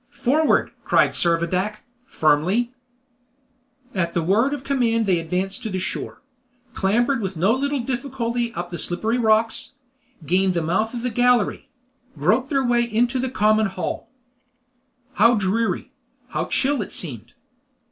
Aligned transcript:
"Forward!" 0.09 0.71
cried 0.83 1.11
Servadac, 1.11 1.83
firmly. 2.07 2.73
At 3.93 4.15
the 4.15 4.23
word 4.23 4.51
of 4.51 4.63
command 4.63 5.05
they 5.05 5.19
advanced 5.19 5.61
to 5.61 5.69
the 5.69 5.77
shore; 5.77 6.23
clambered 6.73 7.21
with 7.21 7.37
no 7.37 7.53
little 7.53 7.81
difficulty 7.81 8.51
up 8.55 8.71
the 8.71 8.79
slippery 8.79 9.19
rocks; 9.19 9.73
gained 10.25 10.55
the 10.55 10.63
mouth 10.63 10.95
of 10.95 11.03
the 11.03 11.11
gallery; 11.11 11.69
groped 12.17 12.49
their 12.49 12.65
way 12.65 12.81
into 12.81 13.19
the 13.19 13.29
common 13.29 13.67
hall. 13.67 14.09
How 15.13 15.35
dreary! 15.35 15.91
how 16.29 16.45
chill 16.45 16.81
it 16.81 16.91
seemed! 16.91 17.35